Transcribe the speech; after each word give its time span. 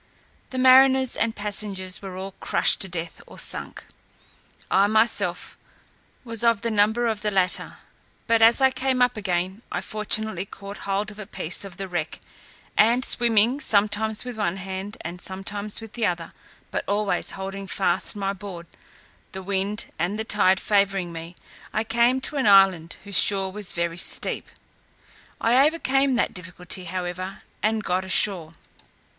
The 0.49 0.57
mariners 0.57 1.15
and 1.15 1.35
passengers 1.35 2.01
were 2.01 2.17
all 2.17 2.31
crushed 2.39 2.79
to 2.79 2.87
death, 2.87 3.21
or 3.27 3.37
sunk. 3.37 3.85
I 4.71 4.87
myself 4.87 5.59
was 6.23 6.43
of 6.43 6.61
the 6.63 6.71
number 6.71 7.05
of 7.05 7.21
the 7.21 7.29
latter; 7.29 7.77
but 8.25 8.41
as 8.41 8.61
I 8.61 8.71
came 8.71 8.99
up 8.99 9.15
again, 9.15 9.61
I 9.71 9.79
fortunately 9.81 10.45
caught 10.47 10.89
hold 10.89 11.11
of 11.11 11.19
a 11.19 11.27
piece 11.27 11.63
of 11.63 11.77
the 11.77 11.87
wreck, 11.87 12.19
and 12.75 13.05
swimming 13.05 13.59
sometimes 13.59 14.25
with 14.25 14.37
one 14.37 14.57
hand, 14.57 14.97
and 15.01 15.21
sometimes 15.21 15.79
with 15.81 15.93
the 15.93 16.07
other, 16.07 16.31
but 16.71 16.83
always 16.87 17.29
holding 17.37 17.67
fast 17.67 18.15
my 18.15 18.33
board, 18.33 18.65
the 19.33 19.43
wind 19.43 19.85
and 19.99 20.17
the 20.17 20.23
tide 20.23 20.59
favouring 20.59 21.13
me, 21.13 21.35
I 21.73 21.83
came 21.83 22.19
to 22.21 22.37
an 22.37 22.47
island, 22.47 22.95
whose 23.03 23.19
shore 23.19 23.51
was 23.51 23.73
very 23.73 23.99
steep. 23.99 24.47
I 25.39 25.63
overcame 25.67 26.15
that 26.15 26.33
difficulty, 26.33 26.85
however, 26.85 27.43
and 27.61 27.83
got 27.83 28.03
ashore. 28.03 28.53